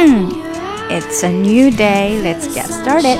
[0.00, 2.20] It's a new day.
[2.22, 3.18] Let's get started.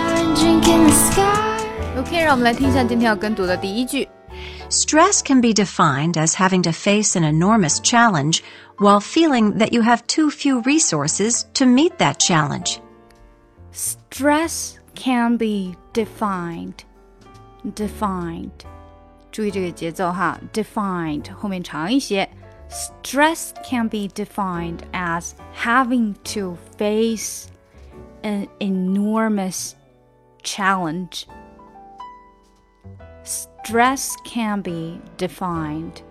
[1.96, 4.08] OK，让我们来听一下今天要跟读的第一句。
[4.68, 8.40] Stress can be defined as having to face an enormous challenge
[8.78, 12.78] while feeling that you have too few resources to meet that challenge.
[13.72, 16.84] Stress can be defined.
[17.74, 18.50] Defined.
[19.30, 22.28] 注意这个节奏哈，defined 后面长一些。
[22.70, 27.50] Stress can be defined as having to face
[28.22, 29.76] an enormous
[30.42, 31.26] challenge.
[33.22, 36.02] Stress can be defined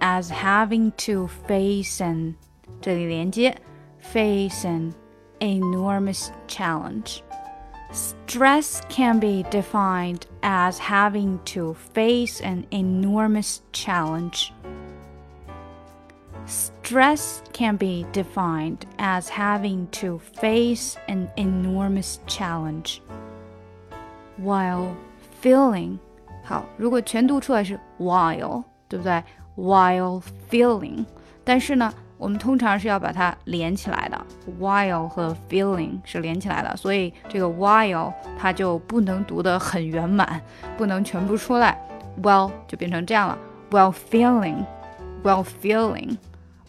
[0.00, 2.36] as having to face an
[2.80, 3.56] 这里连接
[3.98, 4.92] face an
[5.40, 7.22] enormous challenge.
[7.90, 14.52] Stress can be defined as having to face an enormous challenge.
[16.48, 22.98] Stress can be defined as having to face an enormous challenge
[24.38, 24.88] while
[25.42, 25.98] feeling
[26.44, 29.22] 好，如果全读出来是 while，对不对？
[29.56, 31.06] while feeling，
[31.42, 34.26] 但是呢，我们通常是要把它连起来的，
[34.60, 40.42] while 和 feeling 是连起来的，所以这个 while 它就不能读得很圆满，
[40.76, 41.80] 不能全部出来，
[42.22, 43.38] well 就变成这样了，
[43.70, 46.18] while feeling，while feeling。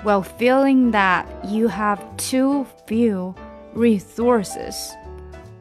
[0.04, 3.34] while feeling that you have too few
[3.73, 4.94] resources.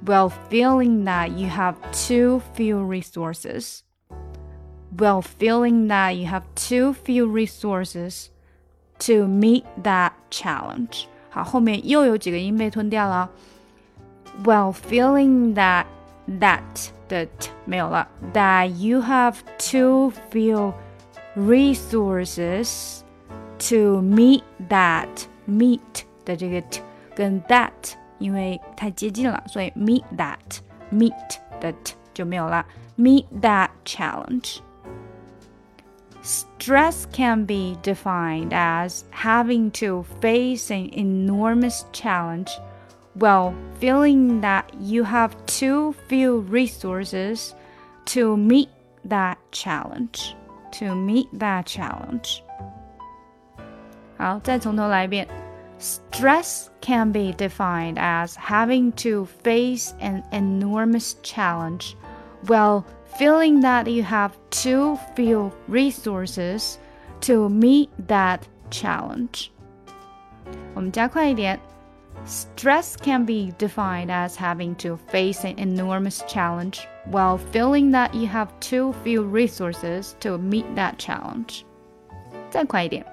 [0.05, 3.83] While feeling that you have too few resources.
[4.97, 8.31] While feeling that you have too few resources
[8.99, 11.07] to meet that challenge.
[11.31, 13.31] 好，后面又有几个音被吞掉了。
[14.45, 15.87] While feeling that
[16.39, 20.75] that 的 t 没有了，that you have too few
[21.37, 23.01] resources
[23.59, 25.09] to meet that
[25.49, 25.81] meet
[26.25, 26.81] 的这个 t
[27.15, 27.73] 跟 that
[28.19, 30.59] 因为太接近了，所以 meet that
[30.93, 31.13] meet
[31.61, 32.65] 的 t 就没有了。
[32.97, 34.61] Meet that challenge.
[36.23, 42.51] Stress can be defined as having to face an enormous challenge
[43.19, 47.53] while feeling that you have too few resources
[48.07, 48.69] to meet
[49.07, 50.35] that challenge.
[50.79, 52.43] To meet that challenge.
[54.19, 55.27] 好，再从头来一遍。
[55.81, 61.95] Stress can be defined as having to face an enormous challenge
[62.47, 62.85] while
[63.19, 66.77] feeling that you have too few resources
[67.23, 69.49] to meet that challenge.
[70.75, 71.59] 我们加快一点。
[72.25, 78.49] Stress can be defined as having to face an enormous challenge while feeling that you have
[78.61, 81.65] too few resources to meet that challenge.
[82.51, 83.05] 再快一点。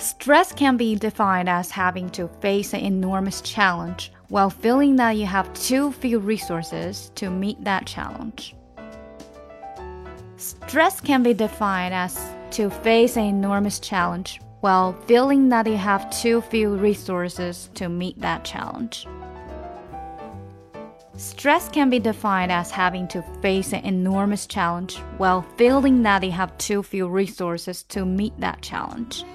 [0.00, 5.26] Stress can be defined as having to face an enormous challenge while feeling that you
[5.26, 8.56] have too few resources to meet that challenge.
[10.38, 12.18] Stress can be defined as
[12.52, 18.18] to face an enormous challenge while feeling that you have too few resources to meet
[18.22, 19.06] that challenge.
[21.18, 26.30] Stress can be defined as having to face an enormous challenge while feeling that you
[26.30, 29.26] have too few resources to meet that challenge.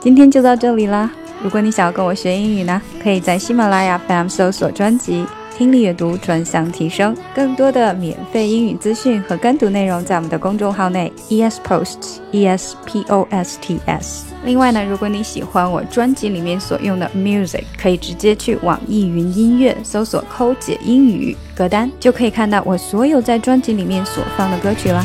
[0.00, 1.10] 今天就到这里啦！
[1.42, 14.24] 如果你想要跟我学英语呢，可以在喜马拉雅 FM 搜索专辑“听力阅读专项提升”，更多的免费英语资讯和跟读内容在我们的公众号内 ESPosts E S P O S T S。
[14.42, 25.04] 另外呢，如果你喜欢我专辑里面所用的 music，可以直接去网易云音乐搜索“抠姐英语”歌单，就可以看到我所有在专辑里面所放的歌曲啦。